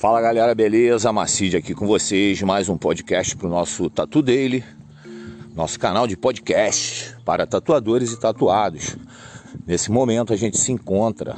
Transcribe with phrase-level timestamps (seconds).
[0.00, 1.12] Fala galera, beleza?
[1.12, 4.64] Macide aqui com vocês, mais um podcast para o nosso Tatu Daily,
[5.54, 8.96] nosso canal de podcast para tatuadores e tatuados.
[9.66, 11.36] Nesse momento a gente se encontra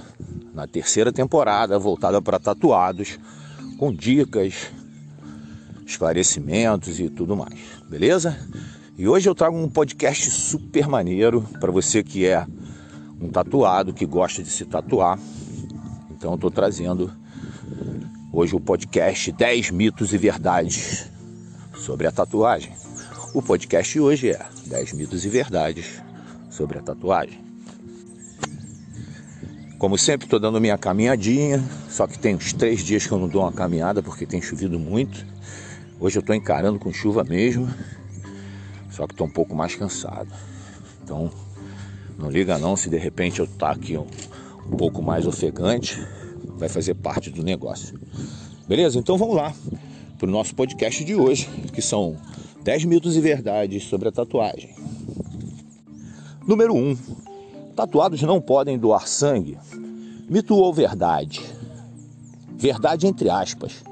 [0.54, 3.18] na terceira temporada voltada para tatuados,
[3.80, 4.70] com dicas,
[5.84, 7.58] esclarecimentos e tudo mais,
[7.90, 8.38] beleza?
[8.96, 12.46] E hoje eu trago um podcast super maneiro para você que é
[13.20, 15.18] um tatuado, que gosta de se tatuar.
[16.12, 17.10] Então eu estou trazendo
[18.32, 21.06] hoje o podcast 10 mitos e verdades
[21.74, 22.72] sobre a tatuagem.
[23.34, 26.00] O podcast hoje é 10 mitos e verdades
[26.50, 27.38] sobre a tatuagem.
[29.78, 33.28] Como sempre, estou dando minha caminhadinha, só que tem uns três dias que eu não
[33.28, 35.26] dou uma caminhada porque tem chovido muito.
[36.00, 37.68] Hoje eu estou encarando com chuva mesmo,
[38.90, 40.32] só que estou um pouco mais cansado.
[41.04, 41.30] Então,
[42.18, 44.06] não liga não se de repente eu estar tá aqui um,
[44.70, 46.00] um pouco mais ofegante,
[46.56, 47.98] vai fazer parte do negócio.
[48.68, 48.98] Beleza?
[48.98, 49.54] Então vamos lá
[50.18, 52.16] para o nosso podcast de hoje, que são
[52.62, 54.74] 10 mitos e verdades sobre a tatuagem.
[56.46, 56.96] Número 1.
[57.74, 59.58] Tatuados não podem doar sangue.
[60.28, 61.42] Mito ou verdade?
[62.56, 63.82] Verdade entre aspas.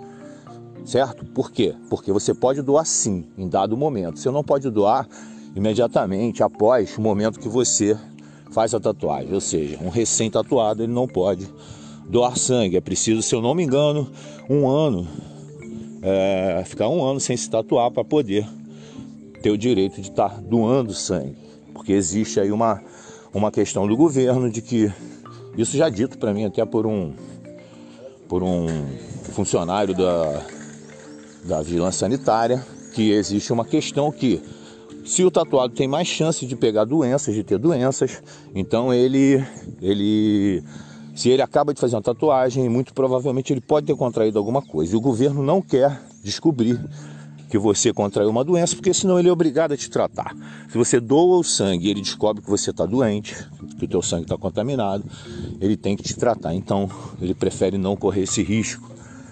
[0.84, 1.24] Certo?
[1.24, 1.74] Por quê?
[1.88, 4.18] Porque você pode doar sim, em dado momento.
[4.18, 5.08] Você não pode doar
[5.54, 7.98] imediatamente após o momento que você
[8.50, 9.32] faz a tatuagem.
[9.32, 11.48] Ou seja, um recém-tatuado ele não pode
[12.10, 12.76] doar sangue.
[12.76, 14.10] É preciso, se eu não me engano,
[14.48, 15.06] um ano,
[16.02, 18.46] é, ficar um ano sem se tatuar para poder
[19.40, 21.36] ter o direito de estar tá doando sangue.
[21.72, 22.82] Porque existe aí uma,
[23.32, 24.92] uma questão do governo de que,
[25.56, 27.14] isso já dito para mim até por um,
[28.28, 28.66] por um
[29.32, 30.42] funcionário da,
[31.44, 34.42] da vigilância sanitária, que existe uma questão que
[35.04, 38.22] se o tatuado tem mais chance de pegar doenças, de ter doenças,
[38.54, 39.42] então ele,
[39.80, 40.62] ele
[41.14, 44.94] se ele acaba de fazer uma tatuagem, muito provavelmente ele pode ter contraído alguma coisa.
[44.94, 46.80] E o governo não quer descobrir
[47.50, 50.34] que você contraiu uma doença, porque senão ele é obrigado a te tratar.
[50.68, 53.34] Se você doa o sangue e ele descobre que você está doente,
[53.76, 55.04] que o teu sangue está contaminado,
[55.60, 56.54] ele tem que te tratar.
[56.54, 56.88] Então
[57.20, 58.88] ele prefere não correr esse risco.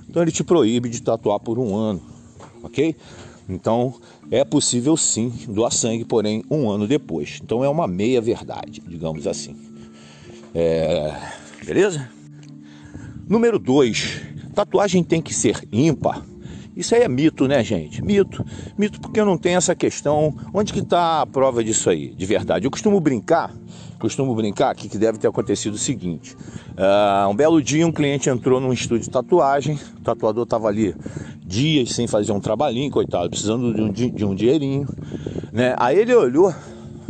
[0.09, 2.03] Então ele te proíbe de tatuar por um ano,
[2.63, 2.97] ok?
[3.49, 3.95] Então
[4.31, 7.39] é possível sim doar sangue, porém um ano depois.
[7.43, 9.55] Então é uma meia verdade, digamos assim.
[10.53, 11.15] É...
[11.69, 12.09] Beleza?
[13.29, 14.23] Número 2.
[14.55, 16.25] Tatuagem tem que ser ímpar.
[16.75, 18.03] Isso aí é mito, né, gente?
[18.03, 18.43] Mito.
[18.79, 20.35] Mito porque não tem essa questão.
[20.55, 22.67] Onde que está a prova disso aí, de verdade?
[22.67, 23.55] Eu costumo brincar,
[23.99, 26.35] costumo brincar aqui que deve ter acontecido o seguinte.
[26.71, 30.97] Uh, um belo dia um cliente entrou num estúdio de tatuagem, o tatuador estava ali
[31.45, 34.89] dias sem fazer um trabalhinho, coitado, precisando de um, de um dinheirinho.
[35.53, 35.75] Né?
[35.77, 36.51] Aí ele olhou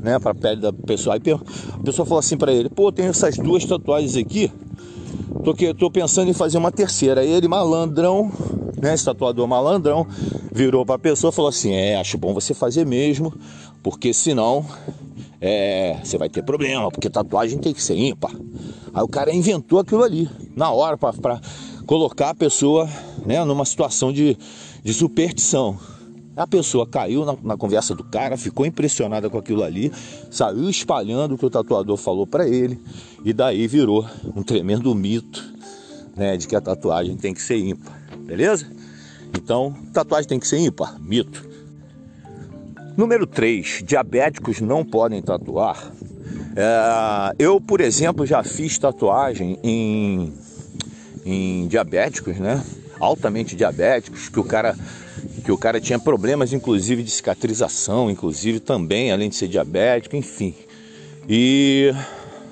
[0.02, 1.16] né, para a pele da pessoa.
[1.16, 4.50] Aí a pessoa falou assim para ele: pô, tem essas duas tatuagens aqui,
[5.44, 7.20] tô, que, tô pensando em fazer uma terceira.
[7.20, 8.30] Aí ele, malandrão,
[8.80, 10.06] né, esse tatuador malandrão,
[10.52, 13.32] virou para a pessoa e falou assim: é, acho bom você fazer mesmo,
[13.82, 14.64] porque senão
[15.40, 18.32] é, você vai ter problema, porque tatuagem tem que ser ímpar.
[18.92, 21.40] Aí o cara inventou aquilo ali, na hora, para
[21.86, 22.88] colocar a pessoa
[23.24, 24.36] né, numa situação de,
[24.82, 25.78] de superstição.
[26.38, 29.90] A pessoa caiu na, na, conversa do cara, ficou impressionada com aquilo ali,
[30.30, 32.80] saiu espalhando o que o tatuador falou para ele,
[33.24, 34.06] e daí virou
[34.36, 35.44] um tremendo mito,
[36.16, 37.92] né, de que a tatuagem tem que ser ímpar,
[38.24, 38.70] beleza?
[39.36, 41.44] Então, tatuagem tem que ser ímpar, mito.
[42.96, 45.92] Número 3, diabéticos não podem tatuar.
[46.54, 50.32] É, eu, por exemplo, já fiz tatuagem em,
[51.26, 52.64] em diabéticos, né?
[53.00, 54.76] Altamente diabéticos, que o cara
[55.44, 60.54] que o cara tinha problemas, inclusive de cicatrização, inclusive também, além de ser diabético, enfim.
[61.28, 61.92] E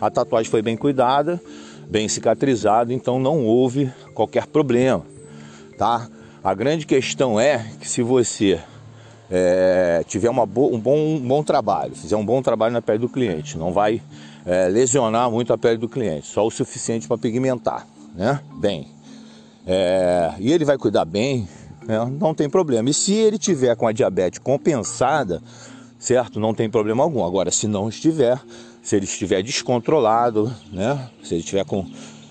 [0.01, 1.41] a tatuagem foi bem cuidada,
[1.89, 5.05] bem cicatrizada, então não houve qualquer problema,
[5.79, 6.09] tá?
[6.43, 8.61] A grande questão é que se você
[9.31, 12.99] é, tiver uma bo um, bom, um bom trabalho, fizer um bom trabalho na pele
[12.99, 14.01] do cliente, não vai
[14.45, 18.41] é, lesionar muito a pele do cliente, só o suficiente para pigmentar, né?
[18.61, 18.89] Bem,
[19.67, 21.49] é, e ele vai cuidar bem,
[21.87, 22.05] né?
[22.21, 22.91] não tem problema.
[22.91, 25.43] E se ele tiver com a diabetes compensada,
[25.99, 26.41] certo?
[26.41, 27.25] Não tem problema algum.
[27.25, 28.41] Agora, se não estiver,
[28.83, 31.09] se ele estiver descontrolado, né?
[31.23, 31.87] Se ele estiver com,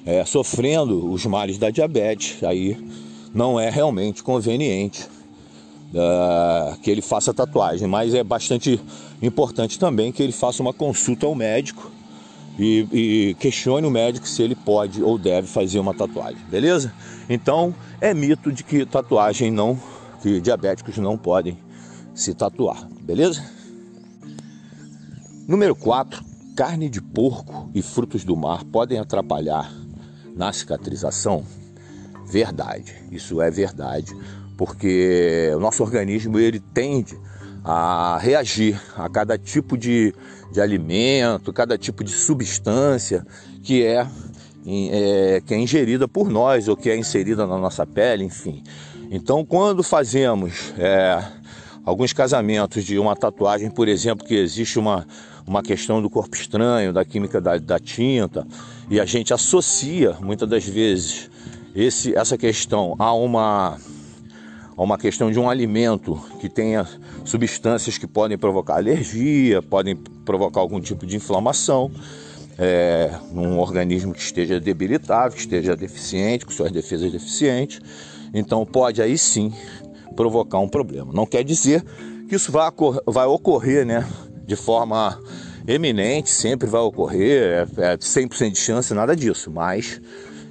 [0.05, 2.77] é, sofrendo os males da diabetes, aí
[3.33, 5.07] não é realmente conveniente
[5.93, 7.87] uh, que ele faça tatuagem.
[7.87, 8.79] Mas é bastante
[9.21, 11.94] importante também que ele faça uma consulta ao médico
[12.57, 16.93] e, e, questione o médico se ele pode ou deve fazer uma tatuagem, beleza?
[17.29, 19.79] Então é mito de que tatuagem não,
[20.21, 21.57] que diabéticos não podem
[22.13, 23.43] se tatuar, beleza?
[25.47, 26.23] Número 4,
[26.55, 29.71] carne de porco e frutos do mar podem atrapalhar
[30.35, 31.45] na cicatrização?
[32.25, 32.93] verdade.
[33.11, 34.15] Isso é verdade,
[34.57, 37.17] porque o nosso organismo ele tende
[37.63, 40.13] a reagir a cada tipo de,
[40.55, 43.25] de alimento, cada tipo de substância
[43.61, 44.07] que é,
[44.65, 48.63] é, que é ingerida por nós ou que é inserida na nossa pele, enfim.
[49.11, 51.23] Então, quando fazemos é,
[51.83, 55.05] alguns casamentos de uma tatuagem, por exemplo, que existe uma,
[55.45, 58.47] uma questão do corpo estranho, da química da, da tinta,
[58.89, 61.29] e a gente associa muitas das vezes
[61.75, 63.77] esse, essa questão a uma,
[64.77, 66.87] a uma questão de um alimento que tenha
[67.23, 71.91] substâncias que podem provocar alergia, podem provocar algum tipo de inflamação
[72.57, 77.79] é, num organismo que esteja debilitado, que esteja deficiente, com suas defesas deficientes.
[78.33, 79.53] Então pode aí sim
[80.15, 81.11] provocar um problema.
[81.13, 81.83] Não quer dizer
[82.27, 82.69] que isso vai,
[83.05, 84.05] vai ocorrer né,
[84.45, 85.19] de forma
[85.67, 89.99] eminente, sempre vai ocorrer, é, é 100% de chance, nada disso, mas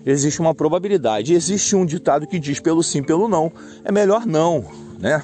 [0.04, 1.34] existe uma probabilidade.
[1.34, 3.52] Existe um ditado que diz pelo sim, pelo não,
[3.84, 4.64] é melhor não,
[4.98, 5.22] né?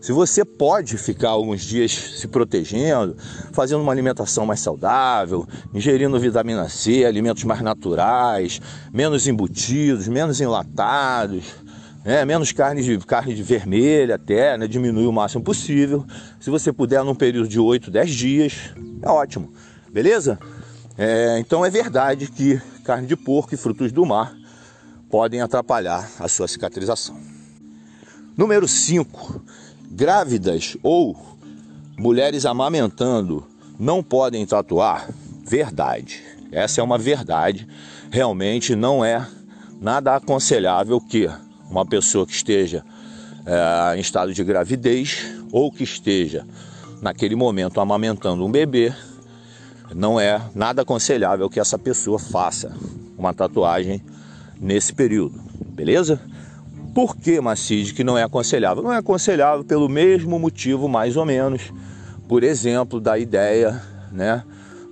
[0.00, 3.14] Se você pode ficar alguns dias se protegendo,
[3.52, 11.44] fazendo uma alimentação mais saudável, ingerindo vitamina C, alimentos mais naturais, menos embutidos, menos enlatados,
[12.02, 12.24] né?
[12.24, 14.66] menos carne de, carne de vermelha até, né?
[14.66, 16.06] diminuir o máximo possível.
[16.40, 18.54] Se você puder, num período de 8, 10 dias,
[19.02, 19.52] é ótimo,
[19.92, 20.38] beleza?
[20.96, 24.34] É, então é verdade que carne de porco e frutos do mar
[25.08, 27.16] podem atrapalhar a sua cicatrização.
[28.36, 29.40] Número 5
[29.92, 31.16] Grávidas ou
[31.96, 33.46] mulheres amamentando
[33.78, 35.08] não podem tatuar?
[35.46, 36.20] Verdade.
[36.50, 37.68] Essa é uma verdade.
[38.10, 39.24] Realmente não é
[39.80, 41.30] nada aconselhável que
[41.70, 42.84] uma pessoa que esteja
[43.46, 46.44] é, em estado de gravidez ou que esteja
[47.00, 48.92] naquele momento amamentando um bebê,
[49.94, 52.72] não é nada aconselhável que essa pessoa faça
[53.16, 54.02] uma tatuagem
[54.60, 55.40] nesse período,
[55.72, 56.20] beleza?
[56.94, 58.82] Por que Macide que não é aconselhável?
[58.82, 61.72] Não é aconselhável pelo mesmo motivo, mais ou menos,
[62.28, 64.42] por exemplo, da ideia né,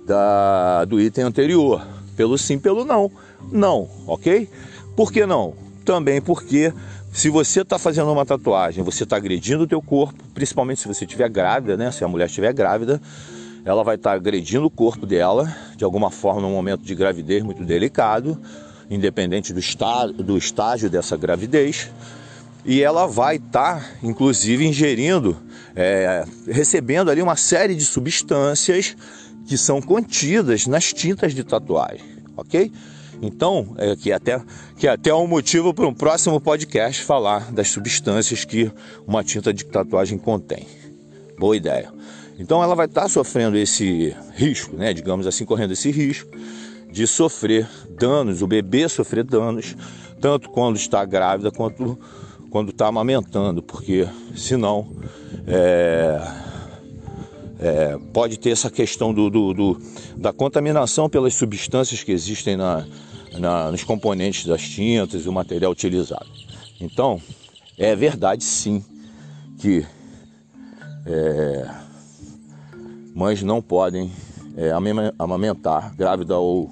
[0.05, 1.85] da, do item anterior.
[2.15, 3.11] Pelo sim, pelo não.
[3.51, 4.49] Não, ok?
[4.95, 5.53] Por que não?
[5.85, 6.73] Também porque
[7.11, 11.05] se você está fazendo uma tatuagem, você está agredindo o teu corpo, principalmente se você
[11.05, 11.91] estiver grávida, né?
[11.91, 13.01] Se a mulher estiver grávida,
[13.65, 17.63] ela vai estar agredindo o corpo dela de alguma forma num momento de gravidez muito
[17.63, 18.39] delicado
[18.89, 21.91] independente do, está, do estágio dessa gravidez.
[22.65, 25.37] E ela vai estar, inclusive, ingerindo,
[25.75, 28.97] é, recebendo ali uma série de substâncias
[29.47, 32.03] que são contidas nas tintas de tatuagem,
[32.35, 32.71] ok?
[33.21, 34.41] Então, é, que, é até,
[34.77, 38.71] que é até um motivo para um próximo podcast falar das substâncias que
[39.07, 40.67] uma tinta de tatuagem contém.
[41.37, 41.91] Boa ideia.
[42.39, 44.93] Então ela vai estar tá sofrendo esse risco, né?
[44.93, 46.31] Digamos assim, correndo esse risco
[46.91, 49.75] de sofrer danos, o bebê sofrer danos,
[50.19, 51.99] tanto quando está grávida quanto
[52.49, 54.87] quando está amamentando, porque senão
[55.45, 56.19] é,
[57.59, 59.81] é, pode ter essa questão do, do, do,
[60.17, 62.87] da contaminação pelas substâncias que existem na,
[63.37, 66.25] na, nos componentes das tintas e o material utilizado.
[66.81, 67.21] Então,
[67.77, 68.83] é verdade sim
[69.59, 69.85] que
[71.05, 71.69] é,
[73.19, 74.09] mães não podem
[74.55, 74.71] é,
[75.19, 76.71] amamentar, grávida ou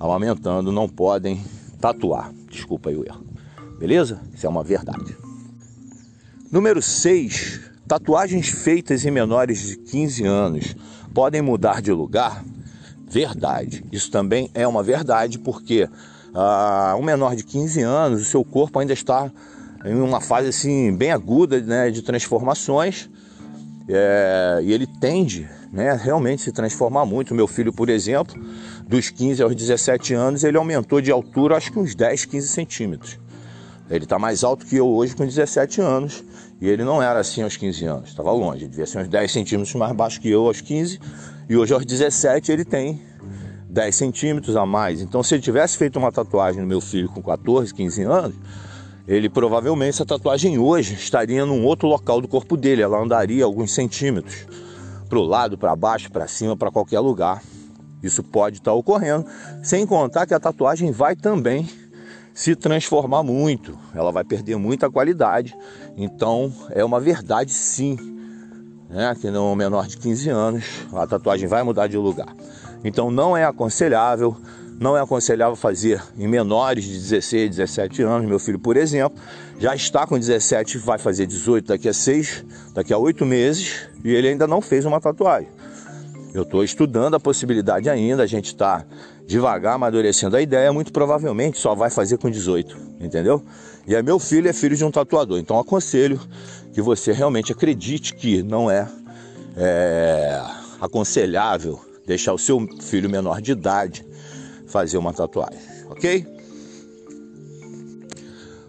[0.00, 1.44] amamentando não podem
[1.78, 2.32] tatuar.
[2.50, 3.22] Desculpa aí o erro.
[3.78, 4.18] Beleza?
[4.32, 5.14] Isso é uma verdade.
[6.50, 7.60] Número 6.
[7.86, 10.74] Tatuagens feitas em menores de 15 anos
[11.12, 12.42] podem mudar de lugar?
[13.06, 13.84] Verdade.
[13.92, 15.86] Isso também é uma verdade porque
[16.34, 19.30] ah, um menor de 15 anos, o seu corpo ainda está
[19.84, 23.10] em uma fase assim bem aguda né, de transformações
[23.86, 27.34] é, e ele tende né, realmente se transformar muito.
[27.34, 28.34] Meu filho, por exemplo,
[28.86, 33.18] dos 15 aos 17 anos, ele aumentou de altura acho que uns 10, 15 centímetros.
[33.88, 36.24] Ele está mais alto que eu hoje com 17 anos
[36.60, 39.30] e ele não era assim aos 15 anos, estava longe, ele devia ser uns 10
[39.30, 40.98] centímetros mais baixo que eu aos 15
[41.48, 43.00] e hoje aos 17 ele tem
[43.68, 45.00] 10 centímetros a mais.
[45.00, 48.34] Então, se ele tivesse feito uma tatuagem no meu filho com 14, 15 anos,
[49.06, 53.72] ele provavelmente essa tatuagem hoje estaria num outro local do corpo dele, ela andaria alguns
[53.72, 54.46] centímetros
[55.08, 57.42] para o lado, para baixo, para cima, para qualquer lugar.
[58.02, 59.26] Isso pode estar tá ocorrendo,
[59.62, 61.68] sem contar que a tatuagem vai também
[62.34, 65.56] se transformar muito, ela vai perder muita qualidade.
[65.96, 67.96] Então é uma verdade sim,
[68.90, 69.16] né?
[69.18, 72.28] Que no menor de 15 anos a tatuagem vai mudar de lugar.
[72.84, 74.36] Então não é aconselhável,
[74.78, 78.28] não é aconselhável fazer em menores de 16, 17 anos.
[78.28, 79.18] Meu filho, por exemplo,
[79.58, 84.14] já está com 17, vai fazer 18 daqui a 6, daqui a 8 meses e
[84.14, 85.48] ele ainda não fez uma tatuagem.
[86.34, 88.84] Eu estou estudando a possibilidade ainda, a gente está
[89.26, 93.42] devagar amadurecendo a ideia, muito provavelmente só vai fazer com 18, entendeu?
[93.86, 96.20] E aí meu filho é filho de um tatuador, então aconselho
[96.74, 98.86] que você realmente acredite que não é,
[99.56, 100.42] é
[100.80, 104.06] aconselhável deixar o seu filho menor de idade
[104.76, 106.26] fazer uma tatuagem, ok?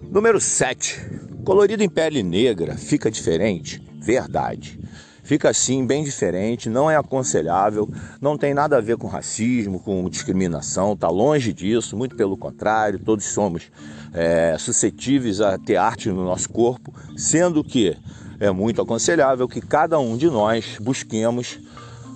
[0.09, 1.01] Número 7.
[1.43, 3.85] Colorido em pele negra fica diferente?
[3.99, 4.79] Verdade.
[5.21, 7.89] Fica assim, bem diferente, não é aconselhável,
[8.21, 12.97] não tem nada a ver com racismo, com discriminação, está longe disso, muito pelo contrário,
[12.97, 13.69] todos somos
[14.13, 17.97] é, suscetíveis a ter arte no nosso corpo, sendo que
[18.39, 21.59] é muito aconselhável que cada um de nós busquemos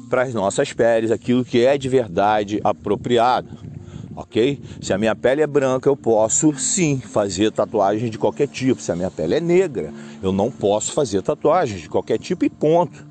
[0.10, 3.71] para as nossas peles aquilo que é de verdade apropriado
[4.16, 4.60] ok?
[4.82, 8.82] Se a minha pele é branca, eu posso sim fazer tatuagem de qualquer tipo.
[8.82, 12.50] Se a minha pele é negra, eu não posso fazer tatuagem de qualquer tipo e
[12.50, 13.06] ponto,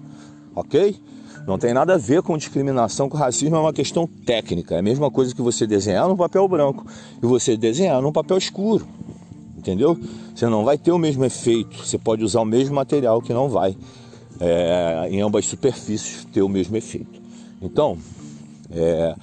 [0.54, 0.96] ok?
[1.46, 4.76] Não tem nada a ver com discriminação, com racismo, é uma questão técnica.
[4.76, 6.86] É a mesma coisa que você desenhar no papel branco
[7.22, 8.86] e você desenhar num papel escuro,
[9.56, 9.98] entendeu?
[10.34, 11.78] Você não vai ter o mesmo efeito.
[11.78, 13.76] Você pode usar o mesmo material que não vai
[14.40, 17.20] é, em ambas superfícies ter o mesmo efeito.
[17.60, 17.98] Então,
[18.70, 19.14] é,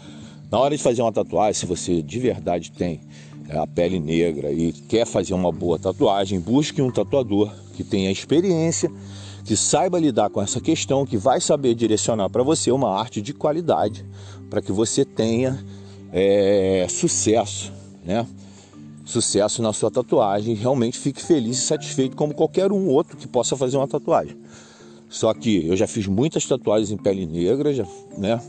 [0.51, 3.01] na hora de fazer uma tatuagem, se você de verdade tem
[3.49, 8.11] é, a pele negra e quer fazer uma boa tatuagem, busque um tatuador que tenha
[8.11, 8.91] experiência,
[9.43, 13.33] que saiba lidar com essa questão, que vai saber direcionar para você uma arte de
[13.33, 14.05] qualidade,
[14.49, 15.63] para que você tenha
[16.11, 17.71] é, sucesso,
[18.05, 18.25] né?
[19.05, 23.55] Sucesso na sua tatuagem, realmente fique feliz e satisfeito como qualquer um outro que possa
[23.55, 24.35] fazer uma tatuagem.
[25.09, 27.85] Só que eu já fiz muitas tatuagens em pele negra, já,
[28.17, 28.41] né?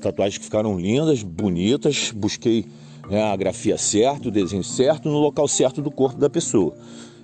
[0.00, 2.12] Tatuagens que ficaram lindas, bonitas.
[2.14, 2.66] Busquei
[3.08, 6.74] né, a grafia certa, o desenho certo, no local certo do corpo da pessoa.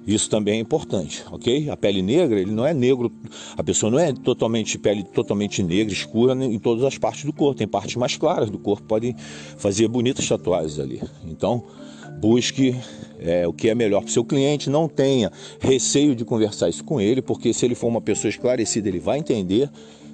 [0.06, 1.70] Isso também é importante, ok?
[1.70, 3.12] A pele negra, ele não é negro,
[3.56, 7.58] a pessoa não é totalmente pele totalmente negra, escura em todas as partes do corpo.
[7.58, 9.14] Tem partes mais claras do corpo, podem
[9.56, 11.00] fazer bonitas tatuagens ali.
[11.24, 11.64] Então,
[12.18, 12.74] busque
[13.20, 16.82] é, o que é melhor para o seu cliente, não tenha receio de conversar isso
[16.82, 19.70] com ele, porque se ele for uma pessoa esclarecida, ele vai entender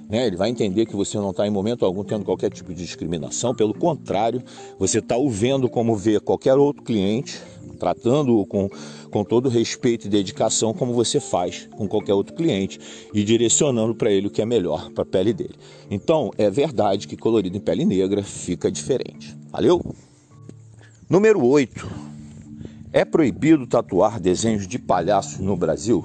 [0.09, 0.25] né?
[0.25, 3.53] Ele vai entender que você não está em momento algum tendo qualquer tipo de discriminação,
[3.53, 4.41] pelo contrário,
[4.79, 7.39] você está o vendo como vê qualquer outro cliente,
[7.77, 8.67] tratando-o com,
[9.11, 12.79] com todo respeito e dedicação, como você faz com qualquer outro cliente,
[13.13, 15.55] e direcionando para ele o que é melhor para a pele dele.
[15.91, 19.37] Então, é verdade que colorido em pele negra fica diferente.
[19.51, 19.79] Valeu?
[21.07, 22.09] Número 8.
[22.91, 26.03] É proibido tatuar desenhos de palhaço no Brasil?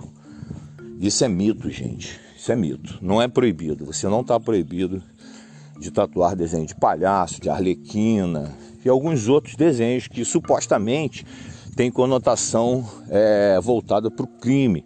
[1.01, 2.24] Isso é mito, gente.
[2.45, 2.99] Isso é mito.
[3.01, 3.87] Não é proibido.
[3.87, 5.03] Você não está proibido
[5.81, 11.25] de tatuar desenho de palhaço, de arlequina e alguns outros desenhos que supostamente
[11.75, 14.85] têm conotação é, voltada para o crime,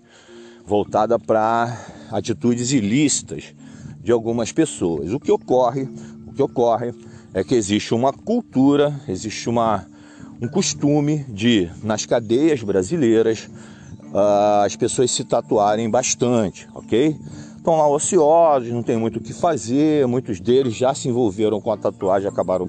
[0.65, 1.77] voltada para
[2.13, 3.53] atitudes ilícitas
[4.01, 5.13] de algumas pessoas.
[5.13, 5.89] O que ocorre,
[6.29, 6.95] o que ocorre
[7.35, 9.85] é que existe uma cultura, existe uma,
[10.41, 13.51] um costume de nas cadeias brasileiras
[14.13, 17.17] uh, as pessoas se tatuarem bastante, ok?
[17.69, 21.71] Estão lá ociosos, não tem muito o que fazer, muitos deles já se envolveram com
[21.71, 22.67] a tatuagem, acabaram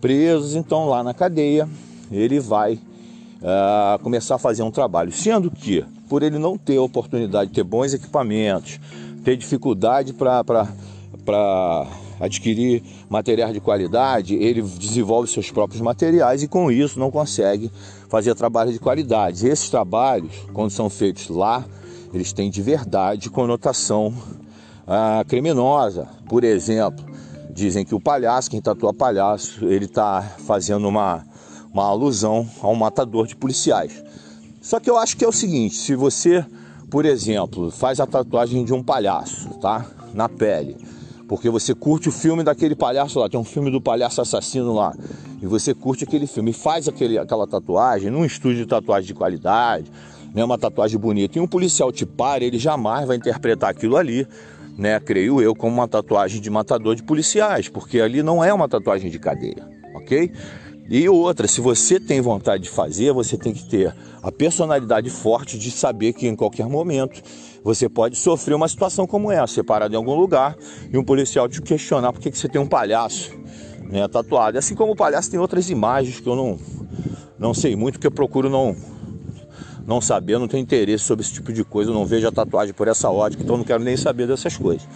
[0.00, 1.68] presos, então lá na cadeia
[2.10, 7.50] ele vai uh, começar a fazer um trabalho, sendo que por ele não ter oportunidade
[7.50, 8.80] de ter bons equipamentos,
[9.22, 10.66] ter dificuldade para
[12.18, 17.70] adquirir materiais de qualidade, ele desenvolve seus próprios materiais e com isso não consegue
[18.08, 19.46] fazer trabalho de qualidade.
[19.46, 21.62] Esses trabalhos, quando são feitos lá
[22.12, 24.12] eles têm de verdade conotação
[24.86, 26.08] ah, criminosa.
[26.28, 27.04] Por exemplo,
[27.52, 31.24] dizem que o palhaço, quem tatua palhaço, ele está fazendo uma,
[31.72, 34.02] uma alusão a um matador de policiais.
[34.60, 36.44] Só que eu acho que é o seguinte, se você,
[36.90, 39.86] por exemplo, faz a tatuagem de um palhaço, tá?
[40.12, 40.76] Na pele,
[41.28, 44.92] porque você curte o filme daquele palhaço lá, tem um filme do palhaço assassino lá,
[45.40, 49.14] e você curte aquele filme e faz aquele, aquela tatuagem num estúdio de tatuagem de
[49.14, 49.90] qualidade,
[50.34, 54.26] né, uma tatuagem bonita, e um policial te para, ele jamais vai interpretar aquilo ali,
[54.76, 58.68] né, creio eu, como uma tatuagem de matador de policiais, porque ali não é uma
[58.68, 60.32] tatuagem de cadeia, ok?
[60.88, 65.56] E outra, se você tem vontade de fazer, você tem que ter a personalidade forte
[65.56, 67.22] de saber que em qualquer momento
[67.62, 70.56] você pode sofrer uma situação como essa, separado em algum lugar,
[70.92, 73.30] e um policial te questionar por que você tem um palhaço
[73.88, 74.58] né, tatuado.
[74.58, 76.58] Assim como o palhaço tem outras imagens que eu não,
[77.38, 78.74] não sei muito, que eu procuro não,
[79.90, 82.72] não saber, não tenho interesse sobre esse tipo de coisa, eu não vejo a tatuagem
[82.72, 84.86] por essa ótica, então não quero nem saber dessas coisas.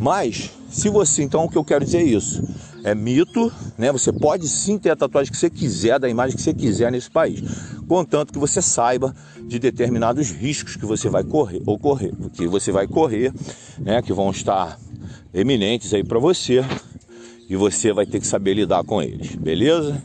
[0.00, 2.42] Mas, se você, então o que eu quero dizer é isso,
[2.82, 3.92] é mito, né?
[3.92, 7.10] Você pode sim ter a tatuagem que você quiser, da imagem que você quiser nesse
[7.10, 7.42] país,
[7.86, 9.14] contanto que você saiba
[9.46, 13.34] de determinados riscos que você vai correr, ocorrer, que você vai correr,
[13.78, 14.00] né?
[14.00, 14.78] Que vão estar
[15.34, 16.64] eminentes aí para você
[17.50, 20.02] e você vai ter que saber lidar com eles, beleza?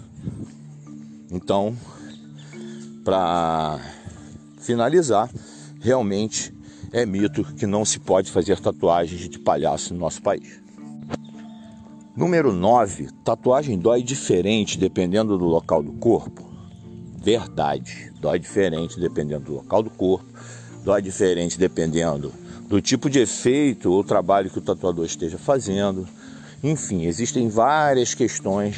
[1.32, 1.74] Então,
[3.06, 3.80] para
[4.64, 5.30] finalizar,
[5.80, 6.54] realmente
[6.92, 10.62] é mito que não se pode fazer tatuagens de palhaço no nosso país.
[12.16, 13.10] Número 9.
[13.24, 16.48] Tatuagem dói diferente dependendo do local do corpo.
[17.18, 18.12] Verdade.
[18.20, 20.32] Dói diferente dependendo do local do corpo.
[20.84, 22.32] Dói diferente dependendo
[22.68, 26.08] do tipo de efeito ou trabalho que o tatuador esteja fazendo.
[26.64, 28.78] Enfim, existem várias questões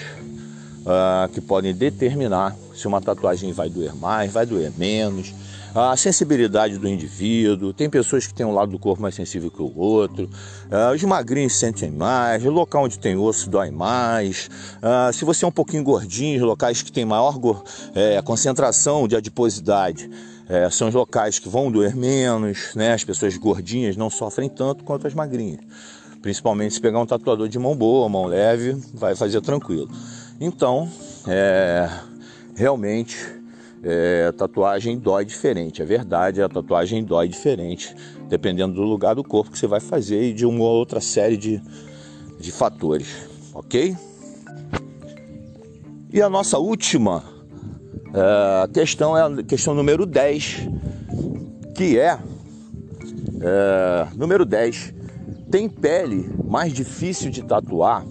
[0.82, 5.34] uh, que podem determinar se uma tatuagem vai doer mais, vai doer menos,
[5.76, 7.74] a sensibilidade do indivíduo.
[7.74, 10.30] Tem pessoas que têm um lado do corpo mais sensível que o outro.
[10.72, 14.50] Uh, os magrinhos sentem mais, o local onde tem osso dói mais.
[14.78, 17.36] Uh, se você é um pouquinho gordinho, os locais que tem maior
[17.94, 20.10] é, concentração de adiposidade.
[20.48, 22.94] É, são os locais que vão doer menos, né?
[22.94, 25.60] As pessoas gordinhas não sofrem tanto quanto as magrinhas.
[26.22, 29.90] Principalmente se pegar um tatuador de mão boa, mão leve, vai fazer tranquilo.
[30.40, 30.88] Então,
[31.28, 31.90] é,
[32.56, 33.18] realmente,
[33.86, 35.82] é, tatuagem dói diferente.
[35.82, 37.96] É verdade, a tatuagem dói diferente,
[38.28, 41.38] dependendo do lugar do corpo que você vai fazer e de uma ou outra série
[41.38, 41.62] de,
[42.40, 43.96] de fatores, ok?
[46.12, 47.24] E a nossa última
[48.12, 50.68] é, questão é a questão número 10,
[51.76, 52.18] que é,
[53.42, 54.96] é número 10.
[55.52, 58.04] Tem pele mais difícil de tatuar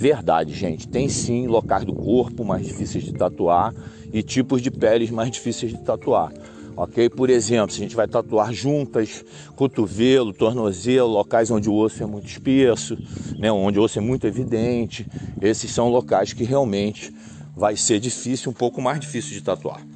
[0.00, 0.88] Verdade, gente.
[0.88, 3.74] Tem sim locais do corpo mais difíceis de tatuar
[4.10, 6.32] e tipos de peles mais difíceis de tatuar.
[6.74, 7.10] Ok?
[7.10, 9.22] Por exemplo, se a gente vai tatuar juntas,
[9.54, 12.96] cotovelo, tornozelo, locais onde o osso é muito espesso,
[13.38, 15.06] né, onde o osso é muito evidente,
[15.38, 17.14] esses são locais que realmente
[17.54, 19.86] vai ser difícil, um pouco mais difícil de tatuar.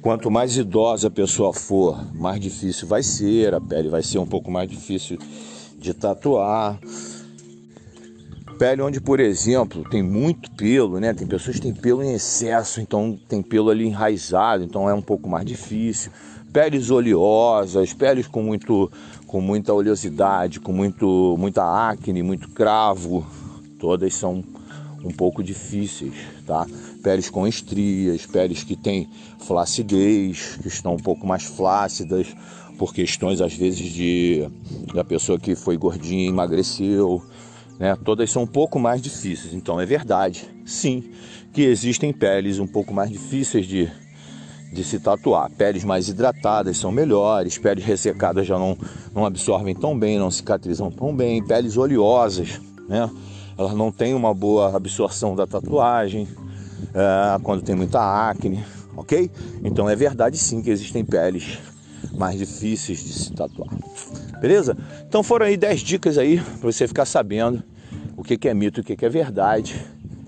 [0.00, 4.26] Quanto mais idosa a pessoa for, mais difícil vai ser, a pele vai ser um
[4.26, 5.18] pouco mais difícil
[5.76, 6.78] de tatuar.
[8.58, 11.12] Pele onde, por exemplo, tem muito pelo, né?
[11.12, 15.02] Tem pessoas que têm pelo em excesso, então tem pelo ali enraizado, então é um
[15.02, 16.12] pouco mais difícil.
[16.52, 18.90] Peles oleosas, peles com, muito,
[19.26, 23.26] com muita oleosidade, com muito, muita acne, muito cravo,
[23.80, 24.44] todas são
[25.02, 26.14] um pouco difíceis,
[26.46, 26.64] tá?
[27.02, 29.08] Peles com estrias, peles que têm
[29.40, 32.28] flacidez, que estão um pouco mais flácidas,
[32.78, 34.48] por questões às vezes de
[34.94, 37.22] da pessoa que foi gordinha emagreceu
[37.78, 37.96] né?
[38.04, 39.54] Todas são um pouco mais difíceis.
[39.54, 41.04] Então é verdade, sim,
[41.52, 43.90] que existem peles um pouco mais difíceis de,
[44.72, 45.50] de se tatuar.
[45.50, 48.76] Peles mais hidratadas são melhores, peles ressecadas já não,
[49.14, 51.44] não absorvem tão bem, não cicatrizam tão bem.
[51.44, 53.10] Peles oleosas, né?
[53.56, 56.26] Elas não têm uma boa absorção da tatuagem
[56.92, 58.64] é, quando tem muita acne,
[58.96, 59.30] ok?
[59.62, 61.58] Então é verdade sim que existem peles
[62.16, 63.70] mais difíceis de se tatuar.
[64.44, 64.76] Beleza?
[65.08, 67.62] Então foram aí 10 dicas aí para você ficar sabendo
[68.14, 69.74] o que, que é mito e o que, que é verdade.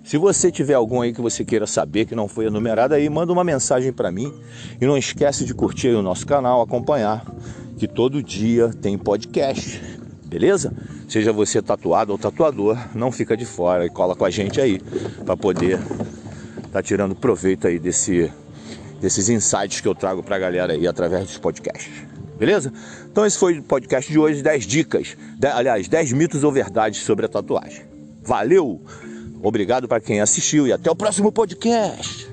[0.03, 3.31] Se você tiver algum aí que você queira saber que não foi enumerado aí, manda
[3.31, 4.33] uma mensagem para mim
[4.81, 7.27] e não esquece de curtir o nosso canal, acompanhar,
[7.77, 9.83] que todo dia tem podcast,
[10.25, 10.73] beleza?
[11.07, 14.81] Seja você tatuado ou tatuador, não fica de fora e cola com a gente aí
[15.27, 15.79] para poder
[16.73, 18.33] tá tirando proveito aí desse
[18.99, 22.07] desses insights que eu trago para a galera aí através dos podcasts.
[22.39, 22.73] Beleza?
[23.17, 25.17] Então esse foi o podcast de hoje, 10 dicas,
[25.55, 27.83] aliás, 10 mitos ou verdades sobre a tatuagem.
[28.23, 28.79] Valeu!
[29.43, 32.31] Obrigado para quem assistiu e até o próximo podcast.